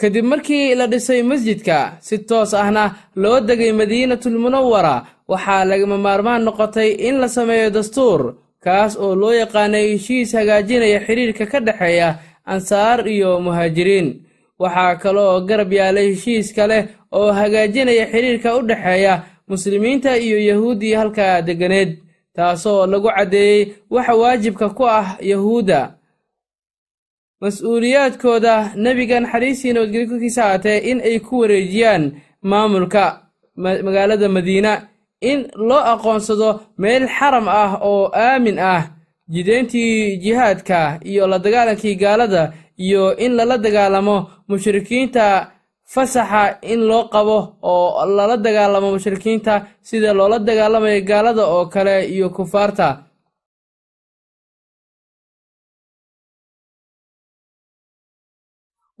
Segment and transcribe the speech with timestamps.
[0.00, 2.84] kadib markii la dhisay masjidka si toos ahna
[3.22, 4.96] loo degay madiinatul munawara
[5.30, 8.20] waxaa lagama maarmaan noqotay in la sameeyo dastuur
[8.64, 12.08] kaas oo loo yaqaanay heshiis hagaajinaya xidhiirka ka dhexeeya
[12.52, 14.08] ansaar iyo muhaajiriin.
[14.60, 16.78] Waxaa kaloo garab yaalay heshiis kale
[17.18, 19.14] oo hagaajinaya xidhiirka u dhexeeya
[19.48, 21.90] muslimiinta iyo yahuuddii halkaa degganeed
[22.36, 25.80] taasoo lagu caddeeyey waxa waajibka ku ah yahuudda
[27.42, 32.02] mas'uuliyaadkooda nebiga naxariistii nabadgelyo korkiisa in ay ku wareejiyaan
[32.50, 33.04] maamulka
[33.56, 34.72] magaalada madiina
[35.30, 36.48] in loo aqoonsado
[36.82, 38.82] meel xaram ah oo aamin ah
[39.34, 40.78] jideyntii jihaadka
[41.10, 42.42] iyo la dagaalankii gaalada
[42.84, 44.16] iyo in lala dagaalamo
[44.48, 45.24] mushrikiinta
[45.92, 47.38] fasaxa in loo qabo
[47.70, 49.54] oo lala dagaalamo mushrikiinta
[49.88, 52.88] sida loola dagaalamayo gaalada oo kale iyo kufaarta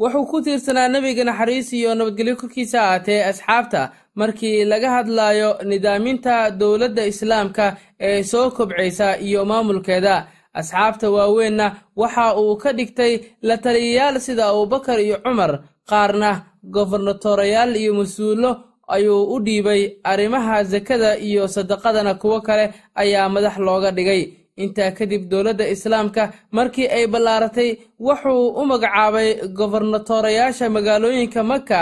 [0.00, 3.82] wuxuu ku tiirsanaa nebiga naxariis iyo nabadgelyo korkiisa ahaatee asxaabta
[4.20, 7.76] markii laga hadlayo nidaaminta dowladda islaamka
[8.08, 10.26] ee soo kobcaysa iyo maamulkeeda.
[10.60, 13.12] Asxaabta waaweenna waxa uu ka dhigtay
[13.42, 15.52] la taliyayaal sida abubakar iyo cumar
[15.90, 16.30] qaarna
[16.74, 18.50] gobernatorayaal iyo mas'uullo
[18.94, 24.22] ayuu u dhiibay arrimaha sakada iyo sadaqadana kuwo kale ayaa madax looga dhigay
[24.64, 26.22] intaa kadib dowladda islaamka
[26.56, 27.70] markii ay ballaaratay
[28.06, 31.80] wuxuu u magacaabay gobernatorayaasha magaalooyinka maka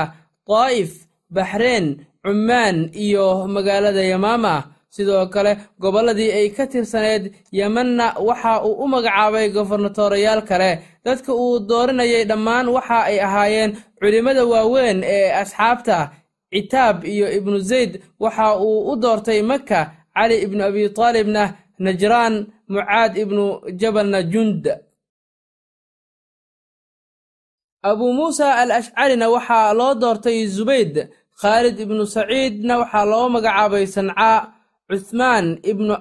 [0.48, 0.92] daa'if
[1.34, 1.86] baxreen
[2.24, 4.54] cummaan iyo magaalada yamaama
[4.94, 7.24] sidoo kale gobolladii ay ka tirsaneed
[7.58, 10.70] yemanna waxa uu u magacaabay gobernatorayaal kale.
[11.04, 15.96] Dadka uu dooranayay dhammaan waxa ay ahaayeen culimmada waaweyn ee asxaabta
[16.52, 19.80] citaab iyo ibnu zayd waxa uu u doortay maka
[20.16, 21.42] cali ibnu abi taalibna
[21.84, 22.34] najraan
[22.72, 23.44] mucaad ibnu
[23.80, 24.64] jabalna jund.
[27.88, 30.94] Abuu muusa al ashcarina waxaa loo doortay zubayd
[31.40, 34.36] khaalid ibnu saciidna waxaa loo magacaabay sancaa
[34.90, 35.94] cuthmaan ibnu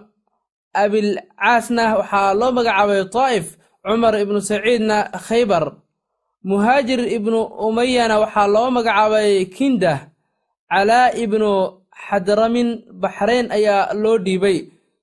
[0.83, 3.47] abilcaasna waxaa loo magacaabay taa'if
[3.85, 5.66] cumar ibnu saciidna khaybar.
[6.49, 9.99] Muhaajir ibnu umayana waxaa loo magacaabay kindah.
[10.71, 11.49] Calaa ibnu
[12.09, 12.69] xadramin
[13.01, 14.57] baxrayn ayaa loo dhiibay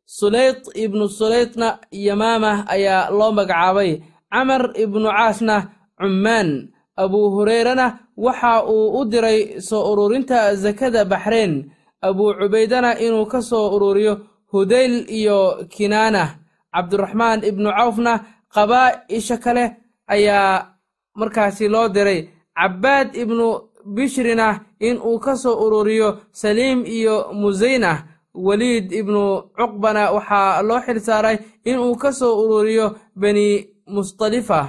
[0.06, 4.00] sulayt ibnu sulaytna yamaama ayaa loo magacaabay
[4.32, 5.70] camar ibnu caasna
[6.00, 6.69] cummaan.
[6.97, 11.70] Abuu hureyrana waxa uu u diray soo ururinta sakada baxreyn.
[12.03, 14.20] Abuu cubaydana inuu ka soo ururiyo
[14.53, 16.38] hudayl iyo kinaana.
[16.75, 18.12] Cabdiraxmaan ibnu cawfna
[18.54, 19.76] qabaa'isha kale
[20.06, 20.66] ayaa
[21.19, 22.28] markaasi loo diray.
[22.54, 23.47] Cabbaad ibnu
[23.94, 31.00] bishrina in uu ka soo ururiyo saliim iyo musayna weliid ibnu cuqbana waxaa loo xil
[31.00, 32.86] saaray inuu ka soo ururiyo
[33.16, 34.60] bani mustalifa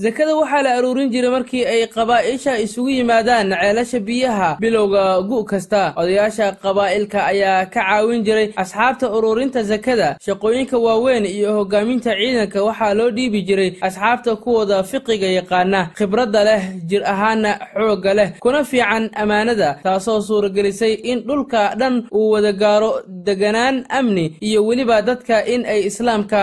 [0.00, 4.56] sakada waxaa la aruurin jiray markii ay qabaa'isha isugu yimaadaan ceelasha biyaha.
[4.60, 11.52] Bilowga gu' kasta odayaasha qabaa'ilka ayaa ka caawin jiray asxaabta ururinta sakada shaqooyinka waaweyn iyo
[11.58, 12.64] hoggaaminta ciidanka.
[12.64, 18.64] Waxaa loo dhiibi jiray asxaabta kuwooda fiqiga yaqaana khibradda leh jir ahaanna xoogga leh kuna
[18.64, 25.44] fiican ammaanada taasoo suuragelisay in dhulka dhan uu wada gaaro deganaan amni iyo weliba dadka
[25.44, 26.40] in ay islaamka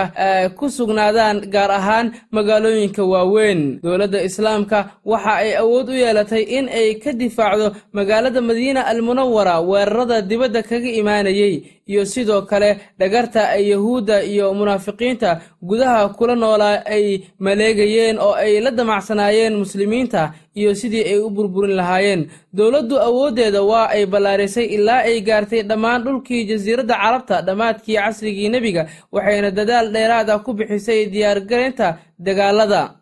[0.56, 3.38] ku sugnaadaan gaar ahaan magaalooyinka waaweyn
[3.82, 10.22] dowladda islaamka waxa ay awood u yeelatay in ay ka difaacdo magaalada madiina almunawara weerarada
[10.22, 11.54] dibadda kaga imaanayey
[11.90, 17.04] iyo sidoo kale dhagarta ay yahuudda iyo munaafiqiinta gudaha kula noolaa ay
[17.38, 22.22] maleegayeen oo ay la damacsanaayeen muslimiinta iyo sidii ay u burburin lahaayeen.
[22.54, 28.86] Dowladdu awooddeeda waa ay ballaarisay ilaa ay gaartay dhammaan dhulkii jasiiradda carabta dhammaadkii casrigii nebiga
[29.12, 32.99] waxayna dadaal dheeraad ah ku bixisay diyaargarinta dagaalada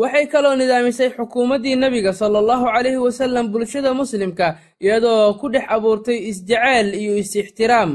[0.00, 4.46] waxay kaloo nidaamisay xukuumaddii nebiga sala allahu calayhi wasallam bulshada muslimka
[4.84, 7.90] iyadoo ku dhex abuurtay isjaceyl iyo is-ixtiraam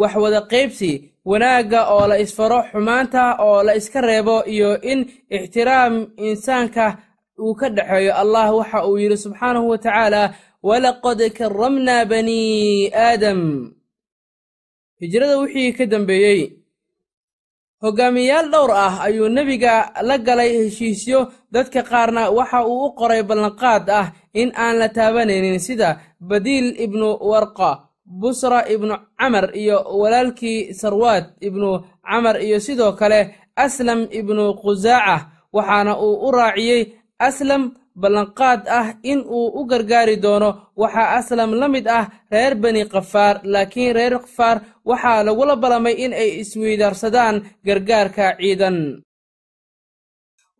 [0.00, 0.90] wax wada qaybsi
[1.30, 5.00] wanaagga oo la isfaro xumaanta oo la iska reebo iyo in
[5.36, 6.98] ixtiraam insaanka
[7.38, 8.46] uu ka dhexeeyo allah.
[8.58, 10.22] Waxa uu yidhi subxaanahu wa tacaala
[10.62, 13.40] walaqad karamnaa banii aadam.
[15.00, 16.40] Hijrada wixii ka dambeeyey
[17.82, 21.20] hogaamiyayaal dhowr ah ayuu nebiga la galay heshiisyo.
[21.52, 27.08] Dadka qaarna waxa uu u qoray ballanqaad ah in aan la taabanaynin sida badiil ibnu
[27.30, 27.70] warqa
[28.06, 33.20] busra ibnu camar iyo walaalkii sarwaad ibnu camar iyo sidoo kale
[33.56, 35.16] aslam ibnu khusaaca
[35.52, 36.82] waxaana uu u raaciyey
[37.18, 37.62] aslam
[37.96, 40.50] ballanqaad ah in uu u gargaari doono.
[40.76, 44.56] Waxaa aslam la mid ah reer bani kafaar laakiin reer kafaar
[44.88, 47.36] waxaa lagula ballamay in ay isweydaarsadaan
[47.66, 48.76] gargaarka ciidan.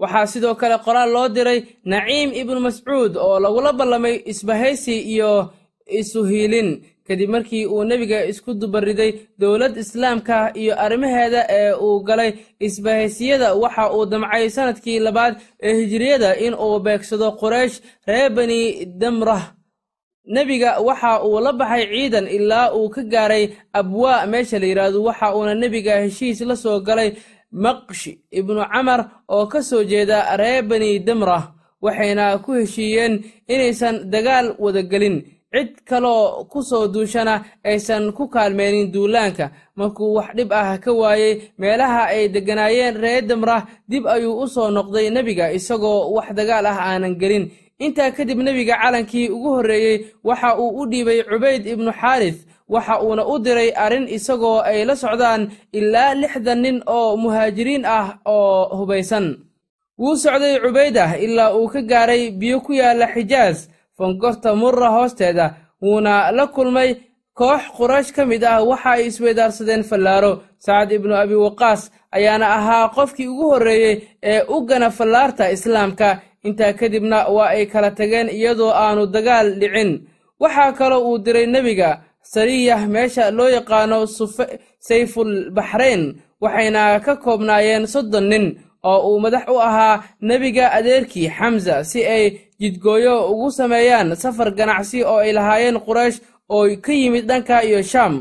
[0.02, 1.58] Waxaa sidoo kale qoraal loo diray
[1.92, 5.32] naciim ibnu mascuud oo lagula ballamay isbahaysi iyo
[6.00, 6.68] isuhiilin
[7.06, 12.30] kadib markii uu nebiga isku dubariday dowlad islaamka iyo arrimaheeda ee uu galay
[12.66, 13.48] isbahaysiyada.
[13.62, 15.34] Waxa uu damcay sannadkii labaad
[15.66, 17.76] ee hijiriyada in uu beegsado quraysh
[18.08, 18.60] reer bani
[19.00, 19.42] damrah
[20.26, 25.34] nebiga waxa uu la baxay ciidan ilaa uu ka gaaray abwaa meesha la yidhaahdo waxa
[25.36, 27.10] uuna nebiga heshiis la soo galay
[27.52, 31.44] maqshi ibnu camar oo ka soo jeeda reer bani damrah
[31.82, 33.14] waxayna ku heshiiyeen
[33.48, 35.16] inaysan dagaal wadagelin
[35.56, 37.34] cid kaloo ku soo duushana
[37.64, 39.50] aysan ku kaalmeenin duulaanka.
[39.76, 44.68] Markuu wax dhib ah ka waayey meelaha ay degganaayeen reer damrah dib ayuu u soo
[44.70, 47.44] noqday nebiga isagoo wax dagaal ah aanan gelin
[47.78, 52.36] intaa kadib nebiga calankii ugu horreeyey waxa uu u dhiibay cubayd ibnu xaaris
[52.68, 55.42] waxa uuna u diray arrin isagoo ay la socdaan
[55.72, 59.26] ilaa lixdan nin oo muhaajiriin ah oo hubaysan.
[59.98, 63.68] Wuu socday cubaydah ilaa uu ka gaaray biyo ku yaalla xijaas
[63.98, 66.90] fangorta murra hoosteeda wuuna la kulmay
[67.38, 70.32] koox quraysh ka mid ah waxa ay isweydaarsadeen fallaaro.
[70.58, 76.08] Sacad ibnu abi waqaas ayaana ahaa qofkii ugu horreeyey ee u gana fallaarta islaamka
[76.46, 79.90] intaa kadibna waa ay kala tageen iyadoo aanu dagaal dhicin.
[80.40, 81.90] Waxaa kaloo uu diray nebiga
[82.32, 83.98] sariyah meesha loo yaqaano
[84.88, 86.02] sayful baxrayn
[86.42, 88.44] waxayna ka koobnaayeen soddon nin
[88.90, 92.24] oo uu madax u ahaa nebiga adeerkii xamsa si ay
[92.60, 96.18] jidgooyo ugu sameeyaan safar ganacsi oo ay lahaayeen quraysh
[96.54, 98.14] oo ka yimid dhanka iyo shaam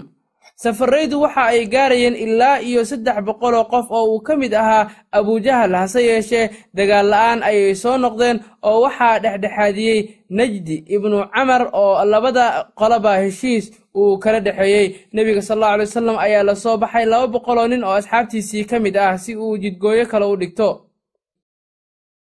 [0.55, 5.75] safarraydu waxa ay gaarayeen ilaa iyo saddex boqoloo qof oo uu ka mid ahaa abujahal
[5.75, 9.99] hase yeeshee dagaal la'aan ayay soo noqdeen oo waxaa dhexdhexaadiyey
[10.29, 12.45] najdi ibnu camar oo labada
[12.79, 14.87] qoloba heshiis uu kala dhexeeyey.
[15.13, 18.79] Nebiga sal allau alay wasalam ayaa la soo baxay laba boqoloo nin oo asxaabtiisii ka
[18.79, 20.69] mid ah si uu jidgooyo kale u dhigto.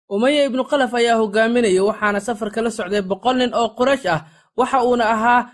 [0.10, 4.26] Umaya ibnu kalaf ayaa hogaaminaya waxaana safarka la socday boqol nin oo quraysh ah.
[4.58, 5.46] Waxa uuna ahaa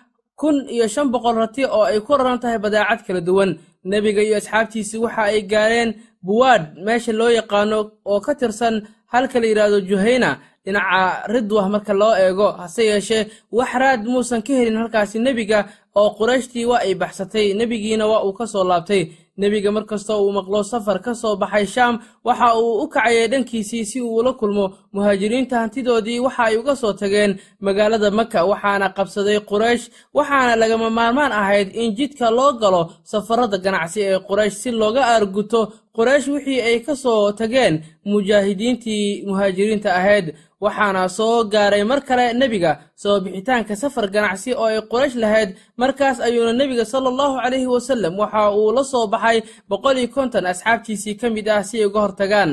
[0.43, 3.51] kun iyo shan boqol rati oo ay ku raran tahay badaacad kala duwan.
[3.91, 5.89] Nebiga iyo asxaabtiisii waxa ay gaareen
[6.25, 7.77] buwaadh meesha loo yaqaano
[8.11, 8.75] oo ka tirsan
[9.13, 10.29] halka la yidhaahdo juhayna
[10.65, 11.01] dhinaca
[11.33, 12.47] ridwah marka loo eego.
[12.59, 13.23] Hase yeeshee
[13.57, 15.59] wax raad muusan ka helin halkaasi nebiga
[15.99, 17.47] oo qurayshtii waa ay baxsatay.
[17.59, 19.01] Nebigiina waa uu ka soo laabtay
[19.37, 21.95] nebiga markastoo uu maqlo safar ka soo baxay shaam
[22.27, 26.93] waxa uu u kacayay dhankiisii si uu ula kulmo muhaajiriinta hantidoodii waxa ay uga soo
[26.93, 27.31] tageen
[27.65, 29.85] magaalada maka waxaana qabsaday quraysh
[30.17, 32.81] waxaana lagama maarmaan ahayd in jidka loo galo
[33.11, 35.61] safarada ganacsi ee quraysh si looga aarguto
[35.97, 37.73] quraysh wixii ay ka soo tageen
[38.05, 40.25] mujaahidiintii muhaajiriinta ahayd
[40.65, 42.71] waxaana soo gaaray mar kale nebiga
[43.01, 45.49] soo bixitaanka safar ganacsi oo ay quraysh lahayd.
[45.81, 49.37] Markaas ayuuna nebiga sala allahu calayhi wasallam waxa uu la soo baxay
[49.69, 52.51] boqol iyo konton asxaabtiisii ka mid ah si ay uga hortagaan.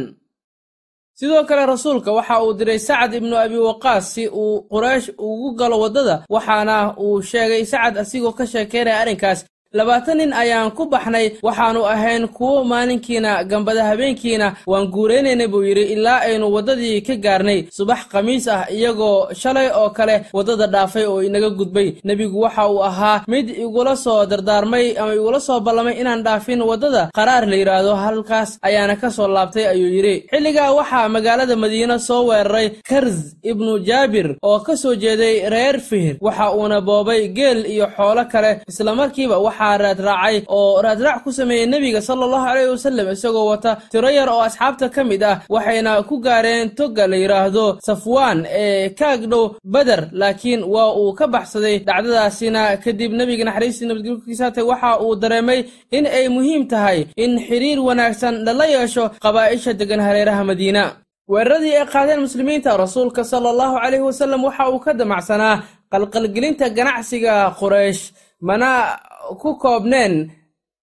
[1.19, 5.77] Sidoo kale rasuulka waxa uu diray sacad ibnu abi waqaas si uu quraysh ugu galo
[5.85, 9.41] waddada waxaana uu sheegay sacad asigoo ka sheekeynaya arrinkaas
[9.73, 15.85] labaatan nin ayaan ku baxnay waxaannu ahayn kuwo maalinkiina gambada habeenkiina waan guuraynaynay buu yidhi
[15.95, 21.23] ilaa aynu waddadii ka gaarnay subax khamiis ah iyagoo shalay oo kale waddada dhaafay oo
[21.23, 21.89] inaga gudbay.
[22.05, 27.11] Nebigu waxa uu ahaa mid igula soo dardaarmay ama igula soo ballamay inaan dhaafin waddada.
[27.15, 30.27] Qaraar la yidhaahdo halkaas ayaana ka soo laabtay ayuu yidhi.
[30.33, 36.17] Xilligaa waxaa magaalada madiine soo weeraray karz ibnu jaabir oo ka soo jeeday reer fihir
[36.21, 42.01] waxa uuna boobay geel iyo xoolo kale islamarkiiba waxaa raadraacay oo raadraac ku sameeyey nebiga
[42.01, 46.17] sala allahu caleyhi wasallam isagoo wata tiro yar oo asxaabta ka mid ah waxayna ku
[46.21, 52.77] gaareen togga la yidhaahdo safwaan ee kaag dhow beder laakiin waa uu ka baxsaday dhacdadaasina
[52.85, 55.61] kadib nebiga naxariistii nabadgelkiisaatay waxa uu dareemay
[55.97, 60.85] in ay muhiim tahay in xiriir wanaagsan lala yeesho qabaa'isha deggan hareeraha madiina.
[61.33, 65.57] Weeraradii ay qaadeen muslimiinta rasuulka sala allahu caleyhi wasallam waxa uu ka damacsanaa
[65.93, 68.03] qalqalgelinta ganacsiga quraysh
[68.41, 68.99] mana
[69.41, 70.31] ku koobneen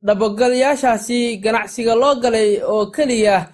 [0.06, 3.48] dhabogalayaashaasi ganacsiga loo galay oo keliya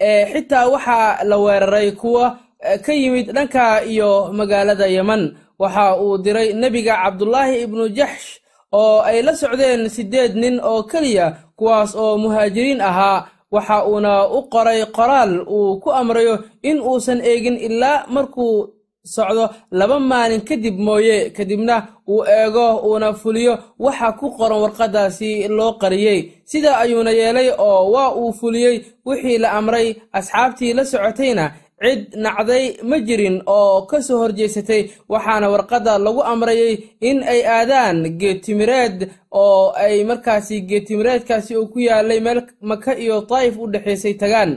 [0.00, 2.38] ee xitaa waxaa la weeraray kuwa
[2.84, 8.40] ka yimid dhanka iyo magaalada yeman waxa uu diray nebiga cabdulaahi ibnu jaxsh
[8.72, 13.28] oo ay la socdeen siddeed nin oo keliya kuwaas oo muhaajiriin ahaa.
[13.54, 18.73] Waxa uuna u qoray qoraal uu ku amrayo in uusan eegin ilaa markuu
[19.04, 21.76] socdo laba maalin kadib mooye kadibna
[22.08, 26.20] uu eego uuna fuliyo waxa ku qoran warqaddaasi loo qariyey.
[26.44, 31.52] Sidaa ayuuna yeelay oo waa uu fuliyey wixii la amray asxaabtii la socotayna
[31.84, 37.98] cid nacday ma jirin oo ka soo horjeesatay waxaana warqadda lagu amrayay in ay aadaan
[38.20, 38.98] geedtimireed
[39.32, 44.50] oo ay markaasi geedtimireedkaasi uu ku yaalay meel maka iyo daa'if u dhexaysay tagaan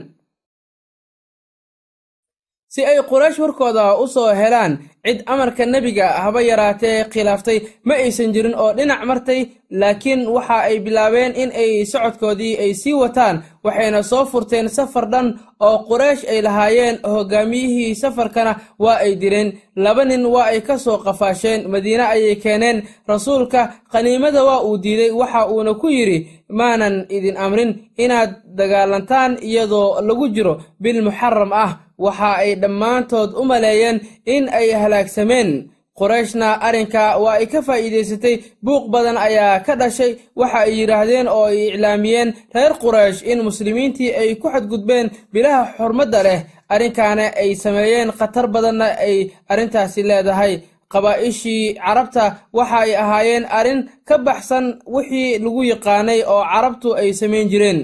[2.68, 4.72] si ay quraysh warkooda u soo helaan
[5.04, 7.58] cid amarka nebiga haba yaraatee khilaaftay
[7.88, 9.40] ma aysan jirin oo dhinac martay
[9.80, 15.28] laakiin waxa ay bilaabeen in ay socodkoodii ay sii wataan waxayna soo furteen safar dhan
[15.66, 19.48] oo quraysh ay lahaayeen hoggaamiyihii safarkana waa ay direen.
[19.84, 23.60] Laba nin waa ay ka soo qafaasheen madiine ayay keeneen rasuulka
[23.92, 26.18] qaniimada waa uu diiday waxa uuna ku yidhi
[26.58, 33.42] maanan idin amrin inaad dagaalantaan iyadoo lagu jiro bil muxaram ah waxa ay dhammaantood u
[33.44, 34.00] maleeyeen
[34.34, 35.50] in ay halaagsameen.
[35.98, 38.34] Qurayshna arrinka waa ay ka faa'iidaysatay.
[38.64, 40.12] Buuq badan ayaa ka dhashay.
[40.36, 46.22] Waxa ay yidhaahdeen oo ay iclaamiyeen reer quraysh in muslimiintii ay ku xadgudbeen bilaha xurmadda
[46.22, 46.40] leh.
[46.70, 49.16] Arrinkaana ay sameeyeen khatar badanna ay
[49.50, 50.54] arrintaasi leedahay.
[50.92, 57.48] Qabaa'ishii carabta waxa ay ahaayeen arrin ka baxsan wixii lagu yaqaanay oo carabtu ay samayn
[57.52, 57.78] jireen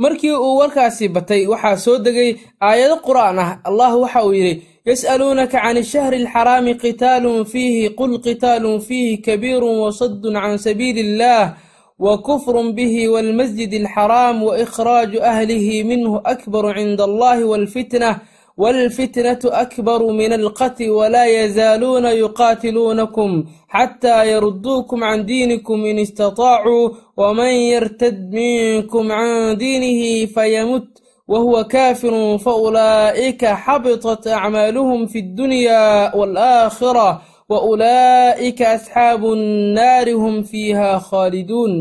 [0.00, 3.50] markii uu warkaasi batay waxaa soo degay aayado qur'aan ah.
[3.68, 10.40] Allah waxa uu yidhi yas'aluunaka can ishahri alxaraami qitaalun fiihi qul qitaalun fiihi kabiirun wasaddun
[10.40, 11.52] can sabiili illah
[12.00, 18.24] wa kufrun bihi waalmasjid alxaraam wa ikhraaju ahlihi minhu akbaru cinda allahi waalfitnah
[18.60, 23.32] walfitnatu akbaru min alqatli walaa yazaaluuna yuqaatiluunakum
[23.72, 30.86] xataa yaruduukum can diinikum in istataacuu waman yartad minkum can diinihi fayamut
[31.28, 37.08] wahuwa kaafirun faulaa'ika xabitat acmaaluhum fi ddunyaa waalaakhira
[37.48, 41.74] waulaa'ika asxaabu nnaari hum fiiha khaaliduun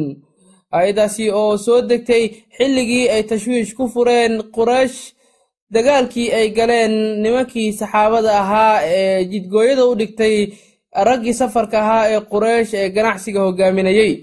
[0.73, 2.23] aayadaasi oo soo degtay
[2.57, 4.99] xilligii ay tashwiish ku fureen quraysh
[5.73, 10.35] dagaalkii ay galeen nimankii saxaabada ahaa ee jidgooyada u dhigtay
[11.07, 14.13] raggii safarka ahaa ee quraysh ee ganacsiga hogaaminayey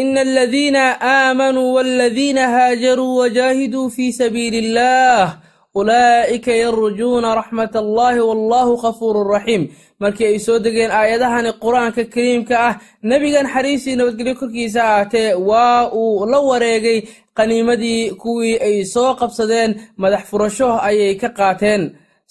[0.00, 0.82] ina aladiina
[1.14, 5.38] aamanuu waladiina haajaruu wajaahiduu fii sabiili illah
[5.74, 9.62] ulaa'ika yarjuuna raxmat allahi wallahu kafuurun raxiim.
[10.00, 12.74] Markii ay soo degeen aayadahani qur'aanka kariimka ah
[13.10, 16.98] nebiga naxariistii nabadgelyo korkiisa ahaatee waa uu la wareegay
[17.38, 19.70] qaniimadii kuwii ay soo qabsadeen
[20.02, 21.82] madax furasho ayay ka qaateen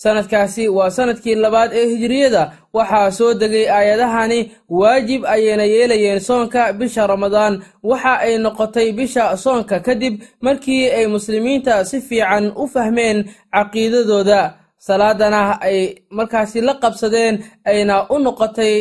[0.03, 2.43] sanadkaasi waa sannadkii labaad ee hijiriyada
[2.73, 4.39] waxaa soo degay aayadahani
[4.79, 7.53] waajib ayayna yeelayeen soonka bisha ramadaan.
[7.89, 13.17] Waxa ay noqotay bisha soonka kadib markii ay muslimiinta si fiican u fahmeen
[13.55, 14.41] caqiidadooda.
[14.87, 15.77] Salaadana ay
[16.17, 17.35] markaasi la qabsadeen
[17.71, 18.75] ayna u noqotay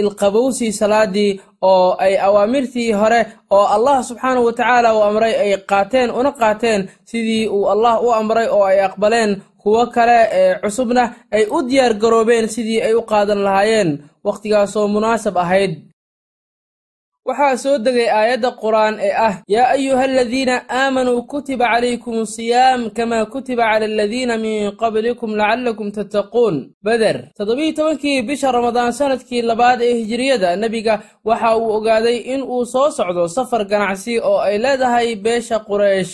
[0.00, 3.20] ilqabowsi salaadii oo ay awaamirtii hore
[3.50, 6.80] oo allah subxaanahu wa tacaala uu amray ay qaateen una qaateen
[7.10, 9.32] sidii uu allah u amray oo ay aqbaleen.
[9.62, 13.90] Kuwo kale ee cusubna ay u diyaar garoobeen sidii ay u qaadan lahaayeen.
[14.26, 15.72] Wakhtigaasoo munaasab ahayd
[17.28, 23.24] waxaa soo degay aayadda qur'aan ee ah yaa ayuha aladiina aamanuu kutiba calaykum asiyaam kamaa
[23.32, 26.54] kutiba cala aladiina min qablikum lacallakum tattaquun.
[26.86, 30.94] Beder toddobiiyi tobankii bisha ramadaan sannadkii labaad ee hijiriyada nebiga
[31.28, 36.12] waxa uu ogaaday in uu soo socdo safar ganacsi oo ay leedahay beesha quraysh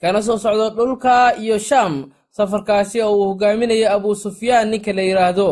[0.00, 1.94] kana soo socdo dhulka iyo shaam
[2.36, 5.48] safarkaasi oo uu hogaaminaya abuu sufyaan ninka la yidhaahdo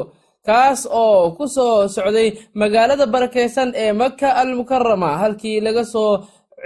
[0.48, 2.28] kaas oo ku soo socday
[2.60, 6.12] magaalada barakaysan ee maka almukarama halkii laga soo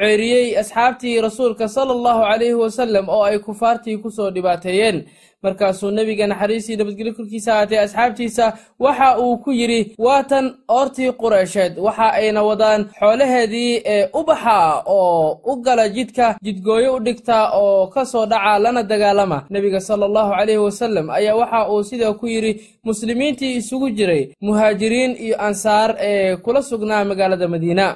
[0.01, 4.99] ceeriyey asxaabtii rasuulka sala allahu calayhi wasallam oo ay kufaartii ku soo dhibaateeyeen
[5.43, 8.47] markaasuu nebiga naxariistii nabadgelyo korkiisa ahaatee asxaabtiisa
[8.85, 14.57] waxa uu ku yidhi waatan oortii qureysheed waxa ayna wadaan xoolaheedii ee ubaxa
[14.87, 19.39] oo u gala jidka jidgooyo u dhigta oo ka soo dhaca lana dagaalama.
[19.51, 22.53] Nebiga sala allahu calayhi wasallam ayaa waxa uu sidaa ku yidhi
[22.85, 27.87] muslimiintii isugu jiray muhaajiriin iyo ansaar ee kula sugnaa magaalada madiina.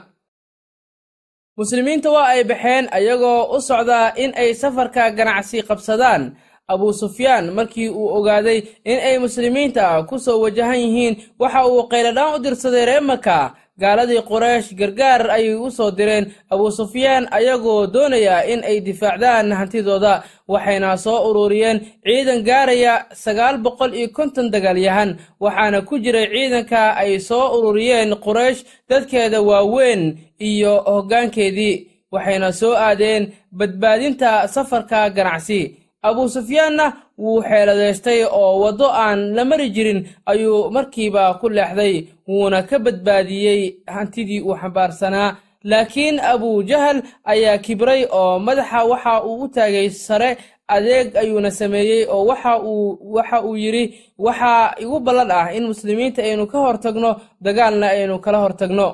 [1.58, 6.22] Muslimiinta waa ay baxeen ayagoo u socdaa in ay safarka ganacsi qabsadaan
[6.68, 12.34] abuu sufyaan markii uu ogaaday in ay muslimiinta ku soo wajahan yihiin waxa uu qayladhaan
[12.34, 16.32] u dirsaday reer maka gaaladii quraysh gargaar ayay u soo direen.
[16.50, 23.92] Abuu sufyaan ayagoo doonaya in ay difaacdaan hantidooda waxayna soo ururiyeen ciidan gaaraya sagaal boqol
[23.94, 30.02] iyo konton dagaalyahan waxaana ku jiray ciidanka ay soo ururiyeen quraysh dadkeeda waaweyn
[30.40, 31.74] iyo hoggaankeedii
[32.12, 35.60] waxayna soo aadeen badbaadinta safarka ganacsi
[36.02, 36.86] abuu sufyaanna
[37.18, 41.94] wuu xeeladeystay oo waddo aan la mari jirin ayuu markiiba ku leexday
[42.28, 43.60] wuuna ka badbaadiyey
[43.94, 50.30] hantidii uu xambaarsanaa laakiin abuu jahal ayaa kibray oo madaxa waxa uu u taagay sare
[50.68, 53.84] adeeg ayuuna sameeyey oo waxa uu waxa uu yidhi
[54.18, 57.10] waxaa igu ballan ah in muslimiinta aynu ka hortagno
[57.40, 58.88] dagaalna aynu kala hortagno.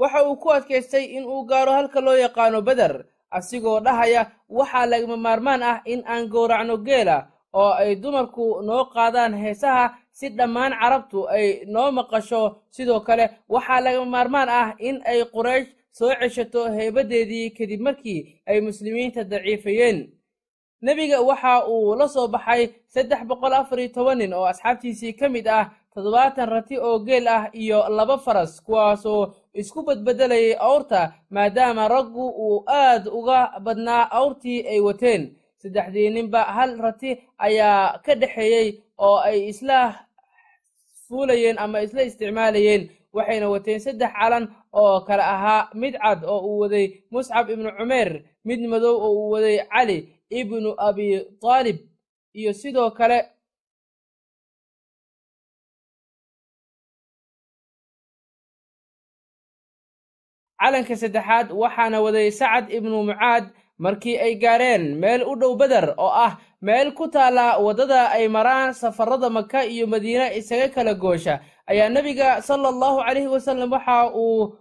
[0.00, 3.04] Waxa uu ku adkaystay in uu gaaro halka loo yaqaano beder
[3.38, 7.16] asigoo dhahaya waxaa lagama maarmaan ah in aan gowracno geela
[7.52, 12.42] oo ay dumarku noo qaadaan heesaha si dhammaan carabtu ay noo maqasho.
[12.70, 18.60] Sidoo kale waxaa lagama maarmaan ah in ay quraysh soo ceshato heybaddeedii kadib markii ay
[18.60, 19.98] muslimiinta daciifayeen.
[20.82, 22.62] Nebiga waxa uu la soo baxay
[22.94, 27.26] saddex boqol afar iyo toban nin oo asxaabtiisii ka mid ah toddobaatan rati oo geel
[27.28, 34.66] ah iyo laba faras kuwaasoo isku badbedelayay awrta maadaama raggu uu aad uga badnaa awrtii
[34.68, 35.22] ay wateen.
[35.62, 39.94] Saddexdii ninba hal rati ayaa ka dhexeeyey oo ay isla
[41.08, 46.58] fuulayeen ama isla isticmaalayeen waxayna wateen saddex calan oo kale ahaa mid cad oo uu
[46.58, 49.98] waday muscab ibnu cumeer mid madow oo uu waday cali
[50.30, 51.78] ibnu abi taalib
[52.34, 53.18] iyo sidoo kale
[60.60, 63.44] calanka saddexaad waxaana waday sacad ibnu mucaad
[63.78, 66.32] markii ay gaareen meel u dhow beder oo ah
[66.62, 71.40] meel ku taalla waddada ay maraan safarada maka iyo madiine isaga kala goosha.
[71.66, 74.56] Ayaa nebiga sala allahu calayhi wasallam waxa uu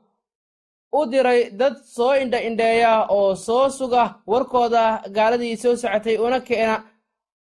[0.94, 6.84] u diray dad soo indha indheeya oo soo suga warkooda gaaladii soo socotay una keena.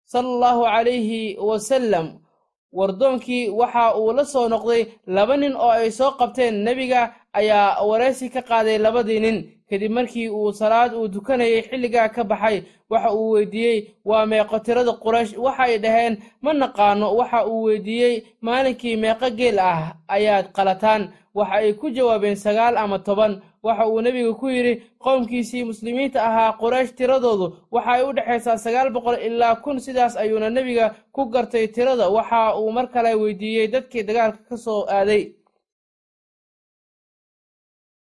[0.06, 2.08] Sala allahu calayhi wasallam
[2.74, 7.02] wardoonkii waxa uu la soo noqday laba nin oo ay soo qabteen nebiga
[7.34, 9.38] ayaa waraysi ka qaaday labadii nin.
[9.70, 14.92] Kadib markii uu salaad uu tukanayay xilligaa ka baxay waxa uu weydiiyey waa meeqo tirada
[15.04, 21.10] quraysh waxay dhaheen ma naqaano waxa uu weydiiyey maalinkii meeqo geel ah ayaad qalataan.
[21.36, 23.40] Waxa ay ku jawaabeen sagaal ama toban.
[23.64, 28.90] Waxa uu nebigu ku yidhi qowmkiisii muslimiinta ahaa quraysh tiradoodu waxa ay u dhexaysaa sagaal
[28.92, 32.10] boqol ilaa kun sidaas ayuuna nebiga ku gartay tirada.
[32.10, 35.32] Waxa uu mar kale weydiiyey dadkii dagaalka ka soo aaday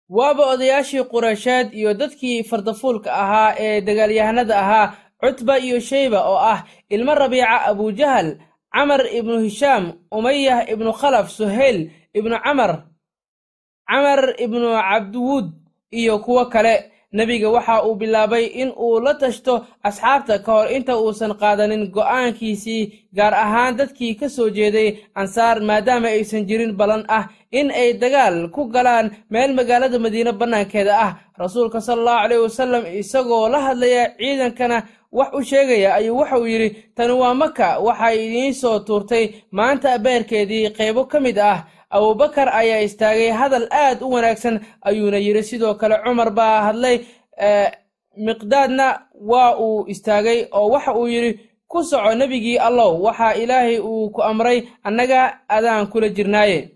[0.09, 6.65] waaba odayaashii qureysheed iyo dadkii fardafuulka ahaa ee dagaalyahanada ahaa cutba iyo sheyba oo ah
[6.89, 8.37] ilmo rabiica abujahal
[8.73, 12.85] camar ibnu hishaam umayah ibnu khalaf suhayl ibnu camar
[13.89, 15.47] camar ibnu cabdiwuud
[15.91, 19.55] iyo kuwo kale nebiga waxa uu bilaabay in uu la tashto
[19.89, 22.83] asxaabta ka hor inta uusan qaadanin go'aankiisii
[23.17, 24.89] gaar ahaan dadkii ka soo jeeday
[25.21, 27.25] ansaar maadaama aysan jirin ballan ah
[27.59, 31.13] in ay dagaal ku galaan meel magaalada madiine bannaankeeda ah.
[31.45, 34.79] Rasuulka sala allahu caleyh wasallam isagoo la hadlaya ciidankana
[35.19, 39.25] wax u sheegaya ayuu waxauu yidhi tani waa maka waxay idiin soo tuurtay
[39.59, 41.59] maanta beerkeedii qaybo ka mid ah
[41.91, 45.43] abubakar ayaa istaagay hadal aad u wanaagsan ayuuna yidhi.
[45.43, 46.97] Sidoo kale cumar baa hadlay
[48.17, 48.87] miqdaadna
[49.31, 54.23] waa uu istaagay oo waxa uu yidhi ku soco nebigii allow waxaa ilaahay uu ku
[54.23, 56.71] amray annaga adaan kula jirnaaye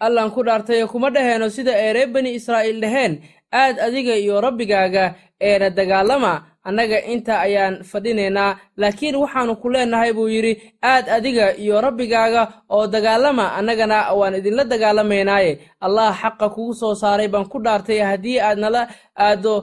[0.00, 3.12] allan ku dhaartaye kuma dhaheeno sida ay reer bani israa'iil dhaheen
[3.52, 6.32] aad adiga iyo rabbigaaga eena dagaalama
[6.68, 12.42] annaga inta ayaan fadhinaynaa laakiin waxaannu ku leennahay buu yidhi aad adiga iyo rabbigaaga
[12.74, 15.52] oo dagaalama annagana waan idinla dagaalamaynaaye.
[15.86, 18.82] Allah xaqa kugu soo saaray baan ku dhaartay haddii aad nala
[19.26, 19.54] aaddo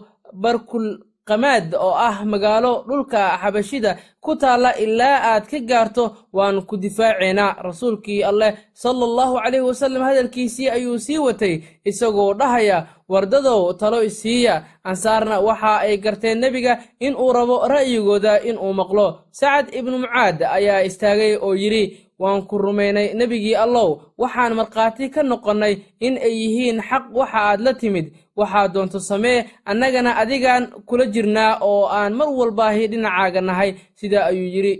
[0.43, 0.87] barkul
[1.27, 3.91] qamaad oo ah magaalo dhulka xabashida
[4.23, 6.03] ku taalla ilaa aad ka gaarto
[6.33, 11.55] waan ku difaaceynaa rasuulkii alleh sala allahu caleyhi wasallam hadalkiisii ayuu sii watay
[11.85, 18.73] isagoo dhahaya wardadow talo isiiya ansaarna waxa ay garteen nebiga in uu rabo ra'yigooda inuu
[18.73, 19.07] maqlo.
[19.31, 21.83] Sacad ibnu mucaad ayaa istaagay oo yidhi
[22.19, 23.89] waan ku rumaynay nebigii allow.
[24.17, 29.39] Waxaan markhaati ka noqonnay in ay yihiin xaq waxa aad la timid waxaa doonto samee
[29.71, 34.75] annagana adigaan kula jirnaa oo aan mar walbaahi dhinacaaga nahay sidaa ayuu yidhi.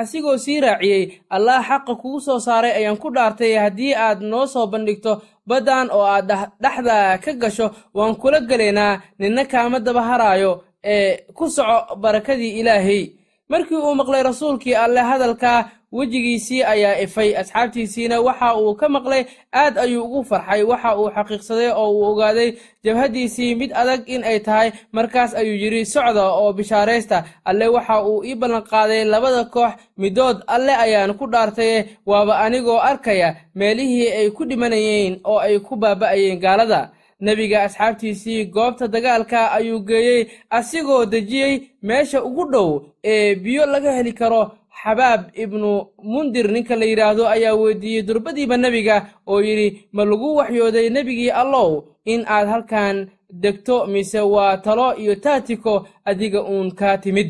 [0.00, 1.04] Asigoo sii raaciyey
[1.36, 5.12] allah xaqa kugu soo saaray ayaan ku dhaartay haddii aad noo soo bandhigto
[5.48, 6.30] baddan oo aad
[6.62, 10.52] dhexda ka gasho waan kula gelaynaa ninna kaama daba haraayo
[10.94, 13.02] ee ku soco barakadii ilaahay.
[13.50, 15.58] Markii uu maqlay rasuulkii alleh hadalkaa
[15.96, 17.30] wejigiisii ayaa ifay.
[17.40, 19.22] Asxaabtiisiina waxa uu ka maqlay
[19.62, 22.50] aad ayuu ugu farxay waxa uu xaqiiqsaday oo uu ogaaday
[22.84, 28.24] jabhaddiisii mid adag in ay tahay markaas ayuu yidhi socda oo bishaaraysta alle waxa uu
[28.24, 34.44] ii ballanqaaday labada koox middood alle ayaan ku dhaartaye waaba anigoo arkaya meelihii ay ku
[34.48, 36.90] dhimanayeen oo ay ku baaba'ayeen gaalada.
[37.20, 42.70] Nebiga asxaabtiisii goobta dagaalka ayuu geeyey asigoo dejiyey meesha ugu dhow
[43.04, 44.42] ee biyo laga heli karo
[44.82, 45.70] xabaab ibnu
[46.12, 48.96] mundir ninka la yidhaahdo ayaa weydiiyey durbadiiba nebiga
[49.30, 51.68] oo yidhi ma lagu waxyooday nebigii allow
[52.12, 52.96] in aad halkan
[53.42, 55.72] degto mise waa talo iyo taatiko
[56.04, 57.28] adiga uun kaa timid.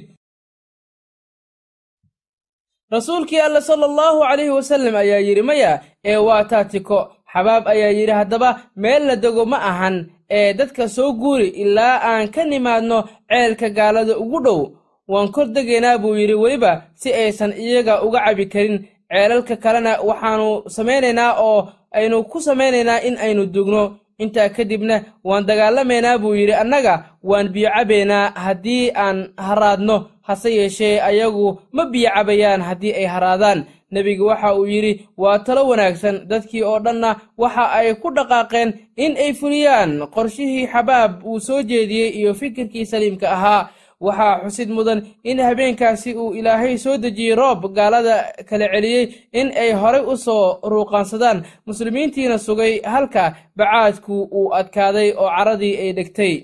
[2.92, 5.72] Rasuulkii alle sala allahu calayhi wasallam ayaa yidhi maya
[6.04, 6.98] ee waa taatiko.
[7.32, 9.96] Xabaab ayaa yidhi haddaba meel la dego ma ahan
[10.30, 12.98] ee dadka soo guuri ilaa aan ka nimaadno
[13.30, 14.60] ceelka gaalada ugu dhow
[15.08, 18.76] waan kor degaynaa buu yidhi weliba si aysan iyaga uga cabi karin
[19.10, 23.96] ceelalka kalena waxaannu samaynaynaa oo aynu ku samaynaynaa in aynu dugno.
[24.18, 31.00] Intaa kadibna waan dagaalamaynaa buu yidhi annaga waan biyo cabaynaa haddii aan haraadno hase yeeshee
[31.02, 33.64] ayagu ma biyo cabayaan haddii ay haraadaan.
[33.90, 39.16] Nebigu waxa uu yidhi waa talo wanaagsan dadkii oo dhanna waxa ay ku dhaqaaqeen in
[39.16, 43.68] ay fuliyaan qorshihii xabaab uu soo jeediyey iyo fikirkii saliimka ahaa
[44.00, 48.16] waxaa xusid mudan in habeenkaasi uu ilaahay soo dejiyey roob gaalada
[48.48, 51.44] kala celiyey in ay horay u soo ruuqaansadaan.
[51.66, 56.34] Muslimiintiina sugay halka bacaadku uu adkaaday oo caradii ay dhegtay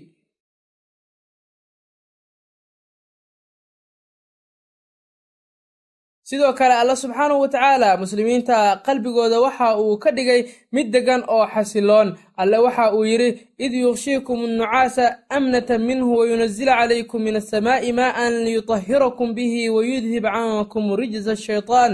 [6.30, 10.40] sidoo kale alla subxaanahu wa tacaala muslimiinta qalbigooda waxa uu ka dhigay
[10.72, 12.08] mid deggan oo xasiloon.
[12.40, 13.30] Alle waxa uu yidhi
[13.64, 15.04] id yukshiikum annucaasa
[15.36, 21.92] amnatan minhu wayunazila calaykum min alsamaa'i maa'an liyutahhirakum bihi wayudhib cankum rijza ashaytaan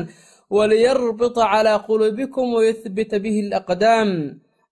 [0.50, 4.10] waliyarbita calaa quluubikum wayuthbita bihi alaqdaam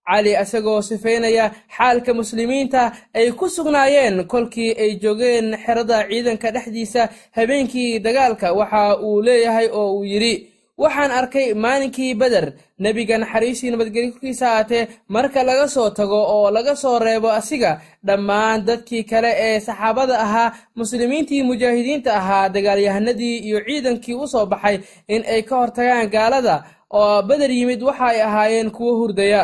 [0.08, 7.98] cali isagoo sifaynaya xaalka muslimiinta ay ku sugnaayeen kolkii ay joogeen xerada ciidanka dhexdiisa habeenkii
[8.04, 8.52] dagaalka.
[8.58, 10.34] Waxa uu leeyahay oo uu yidhi
[10.78, 12.46] waxaan arkay maalinkii beder
[12.78, 18.64] nebiga naxariistii nabadgelyo korkiisa aatee marka laga soo tago oo laga soo reebo asiga dhammaan
[18.66, 24.76] dadkii kale ee saxaabada ahaa muslimiintii mujaahidiinta ahaa dagaalyahanadii iyo ciidankii u soo baxay
[25.08, 26.56] in ay ka hortagaan gaalada.
[26.90, 29.42] Oo beder yimid waxa ay ahaayeen kuwo hurdaya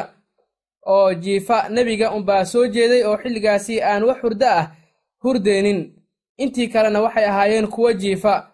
[0.87, 4.67] oo jiifa nebiga unbaa soo jeeday oo xilligaasi aan wax hurdo ah
[5.25, 5.81] hurdeenin.
[6.39, 8.50] Intii kalena waxay ahaayeen kuwo jiifa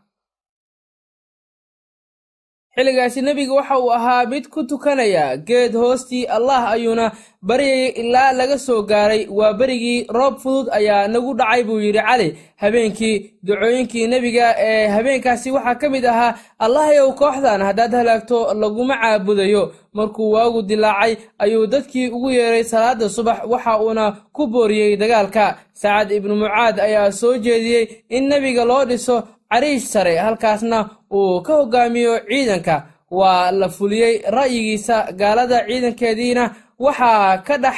[2.77, 7.13] xilligaasi nebiga waxa uu ahaa mid ku tukanaya geed hoostii allah ayuuna
[7.43, 9.27] baryayay ilaa laga soo gaaray.
[9.31, 12.29] Waa berigii roob fudud ayaa nagu dhacay buu yidhi cali.
[12.57, 19.73] Habeenkii ducooyinkii nebiga ee habeenkaasi waxaa ka mid ahaa allahayow kooxdan haddaad halaagto laguma caabudayo.
[19.95, 25.57] Markuu waagu dilaacay ayuu dadkii ugu yeeray salaada subax waxa uuna ku booriyey dagaalka.
[25.73, 30.79] Sacad ibnu mucaad ayaa soo jeediyey in nebiga loo dhiso cariish sare halkaasna
[31.13, 32.77] uu ka hogaamiyo ciidanka.
[33.11, 36.45] Waa la fuliyey ra'yigiisa gaalada ciidankeediina.
[36.79, 37.77] Waxaa ka dhex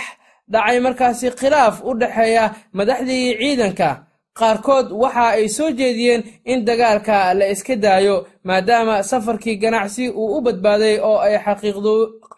[0.52, 3.90] dhacay markaasi khilaaf u dhexeeya madaxdii ciidanka.
[4.38, 10.40] Qaarkood waxa ay soo jeediyeen in dagaalka la iska daayo maadaama safarkii ganacsi uu u
[10.40, 11.36] badbaaday oo ay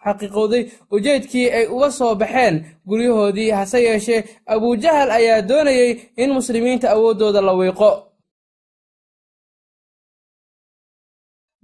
[0.05, 2.65] xaqiiqowday ujeedkii ay uga soo baxeen.
[2.87, 7.89] Guryahoodii hase yeeshee abujahal ayaa doonayey in muslimiinta awooddooda la wiiqo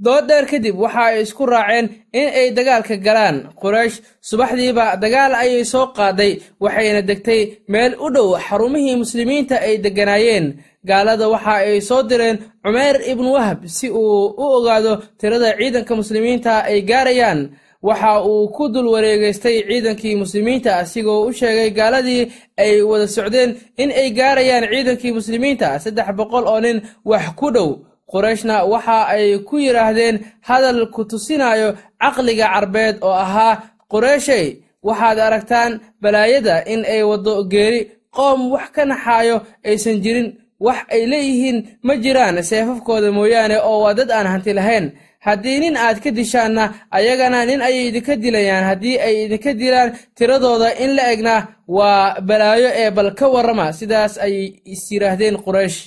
[0.05, 1.85] dood dheer kadib waxa ay isku raaceen
[2.19, 3.37] in ay dagaalka galaan.
[3.61, 3.97] Quraysh
[4.29, 6.31] subaxdiiba dagaal ayay soo qaaday
[6.63, 7.41] waxayna degtay
[7.73, 10.45] meel u dhow xarumihii muslimiinta ay degganaayeen
[10.89, 16.53] gaalada waxa ay soo direen cumeer ibnu wahab si uu u ogaado tirada ciidanka muslimiinta
[16.69, 17.41] ay gaarayaan.
[17.87, 22.23] Waxa uu ku dul wareegaystay ciidankii muslimiinta asigoo u sheegay gaaladii
[22.57, 23.49] ay wada socdeen
[23.81, 25.79] in ay gaarayaan ciidankii muslimiinta.
[25.83, 27.69] Saddex boqol oo nin wax ku dhow
[28.11, 30.15] qurayshna waxa ay ku yidhaahdeen
[30.47, 31.69] hadal ku tusinayo
[32.01, 33.53] caqliga carbeed oo ahaa
[33.91, 34.45] qureyshay
[34.87, 37.81] waxaad aragtaan balaayada in ay waddo geeri
[38.15, 39.35] qoom wax ka naxaayo
[39.69, 40.27] aysan jirin
[40.65, 44.87] wax ay leeyihiin ma jiraan seefafkooda mooyaane oo waa dad aan hanti lahayn.
[45.27, 46.63] Haddii nin aad ka dishaanna
[46.97, 48.63] ayagana nin ayay idinka dilayaan.
[48.69, 51.35] Haddii ay idinka dilaan tiradooda in la egna
[51.67, 53.73] waa balaayo ee bal ka warrama.
[53.79, 55.79] Sidaas ayay is yidhaahdeen quraysh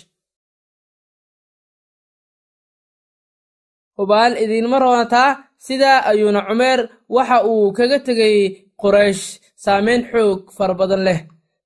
[4.00, 5.30] hubaal idiinma roonataa
[5.66, 6.80] sidaa ayuuna cumeer
[7.16, 8.36] waxa uu kaga tegay
[8.80, 9.24] quraysh
[9.64, 11.20] saameyn xoog fara badan leh.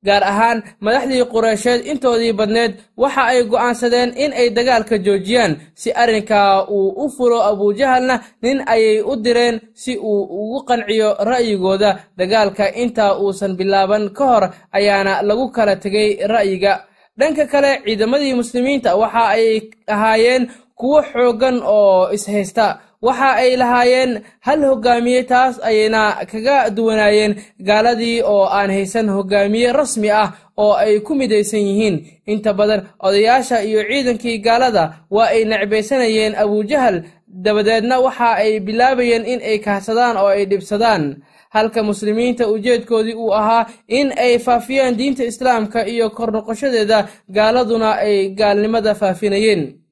[0.06, 6.52] Gaar ahaan madaxdii qureysheed intoodii badneed waxa ay go'aansadeen in ay dagaalka joojiyaan si arrinkaa
[6.76, 11.90] uu u fulo abujahalna nin ayay u direen si uu ugu qanciyo ra'yigooda.
[12.18, 14.44] Dagaalka intaa uusan bilaaban ka hor
[14.76, 16.72] ayaana lagu kala tegay ra'yiga.
[17.18, 19.46] Dhanka kale ciidamadii muslimiinta waxa ay
[19.94, 20.42] ahaayeen
[20.74, 28.44] kuwo xooggan oo ishaysta waxa ay lahaayeen hal hogaamiye taas ayayna kaga duwanaayeen gaaladii oo
[28.48, 31.96] aan haysan hogaamiye rasmi ah oo ay ku midaysan yihiin.
[32.26, 39.40] Inta badan odayaasha iyo ciidankii gaalada waa ay necbaysanayeen abujahal dabadeedna waxa ay bilaabayeen in
[39.44, 41.16] ay kahsadaan oo ay dhibsadaan.
[41.54, 48.28] Halka muslimiinta ujeedkoodii uu ahaa in ay faafiyaan diinta islaamka iyo kor noqoshadeeda gaaladuna ay
[48.34, 49.83] gaalnimada faafinayeen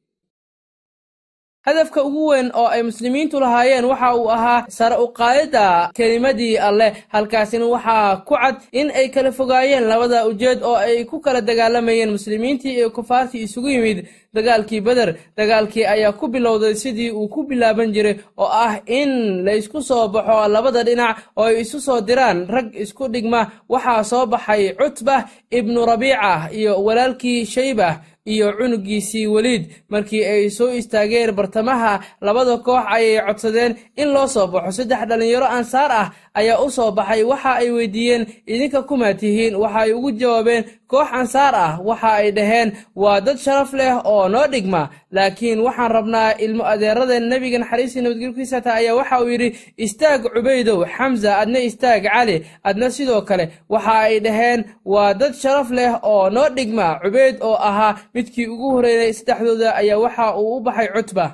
[1.62, 6.92] hadafka ugu weyn oo ay muslimiintu lahaayeen waxa uu ahaa sare u qaadidda kelimadii alleh
[7.09, 12.11] halkaasina waxaa ku cad in ay kala fogaayeen labada ujeed oo ay ku kala dagaalamayeen
[12.11, 14.07] muslimiintii iyo kufaartii isugu yimid.
[14.35, 19.83] Dagaalkii beder dagaalkii ayaa ku bilowday sidii uu ku bilaaban jiray oo ah in laysku
[19.83, 22.46] soo baxo labada dhinac oo ay isu soo diraan.
[22.48, 29.64] Rag isku dhigma waxaa soo baxay cutbah ibnu rabiica iyo walaalkii shaybah iyo cunugiisii weliid.
[29.88, 34.70] Markii ay soo istaageen bartamaha labada koox ayay codsadeen in loo soo baxo.
[34.82, 39.79] Saddex dhallinyaro ansaar ah ayaa u soo baxay waxa ay weydiiyeen idinka kumaa tihiin waxa
[39.85, 42.68] ay ugu jawaabeen koox ansaar ah waxa ay dhaheen
[43.03, 44.83] waa dad sharaf leh oo noo dhigma
[45.16, 49.49] laakiin waxaan rabnaa ilmo adeeradeen nebiga naxariistii nabadgelkiisa ayaa waxa uu yidhi
[49.85, 52.37] istaag cubaydow xamsa adna istaag cali
[52.68, 57.57] adna sidoo kale waxa ay dhaheen waa dad sharaf leh oo noo dhigma cubayd oo
[57.68, 61.27] ahaa midkii ugu horreeyay saddexdooda ayaa waxa uu u baxay cutba.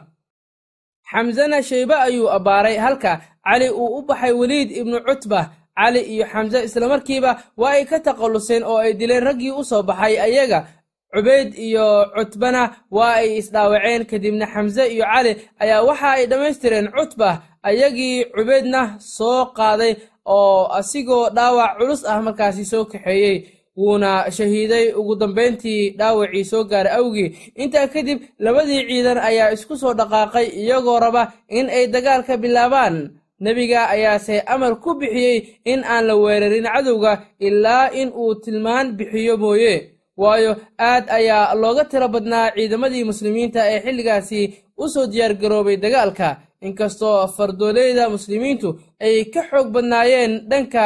[1.10, 3.12] Xamsena shaybe ayuu abbaaray halka
[3.48, 5.40] cali uu u baxay weliid ibnu cutba
[5.78, 7.30] cali iyo xamse islamarkiiba
[7.60, 10.14] waa ay ka takhalluseen oo ay dileen raggii u soo baxay.
[10.26, 10.66] Ayaga
[11.14, 12.62] cubayd iyo cutbana
[12.96, 15.32] waa ay isdhaawaceen kadibna xamse iyo cali
[15.62, 17.30] ayaa waxa ay dhammaystireen cutba
[17.68, 18.82] ayagii cubaydna
[19.16, 19.92] soo qaaday
[20.26, 23.36] oo asigoo dhaawac culus ah markaasi soo kaxeeyey
[23.78, 27.28] wuuna shahiiday ugu dambayntii dhaawacii soo gaaray awgii.
[27.62, 32.96] Intaa kadib labadii ciidan ayaa isku soo dhaqaaqay iyagoo raba in ay dagaalka bilaabaan
[33.44, 35.38] nebiga ayaase amar ku bixiyey
[35.72, 37.12] in aan la weerarin cadowga
[37.46, 39.74] ilaa in uu tilmaan bixiyo mooye.
[40.20, 40.52] Waayo
[40.90, 44.40] aad ayaa looga tiro badnaa ciidamadii muslimiinta ee xilligaasi
[44.82, 46.28] u soo diyaargaroobay dagaalka.
[46.66, 48.68] Inkastoo fardooleeda muslimiintu
[49.04, 50.84] ay ka xoog badnaayeen dhanka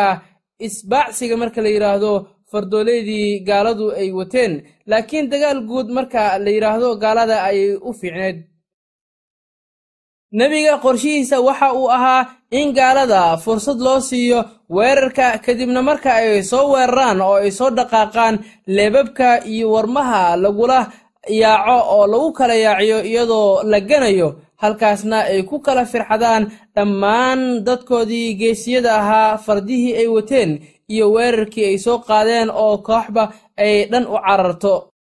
[0.66, 2.12] isbaacsiga marka la yidhaahdo
[2.50, 4.52] fardooleydii gaaladu ay wateen.
[4.90, 8.36] Laakiin dagaal guud marka la yidhaahdo gaalada ayay u fiicneed
[10.32, 16.72] nebiga qorshihiisa waxa uu ahaa in gaalada fursad loo siiyo weerarka kadibna marka ay soo
[16.72, 18.34] weeraraan oo ay soo dhaqaaqaan
[18.66, 20.80] leebabka iyo warmaha lagula
[21.28, 24.28] yaaco oo lagu kala yaaciyo iyadoo la ganayo
[24.62, 30.50] halkaasna ay ku kala firxadaan dhammaan dadkoodii geesiyada ahaa fardihii ay wateen
[30.88, 34.91] iyo weerarkii ay soo qaadeen oo kooxba ay dhan u cararto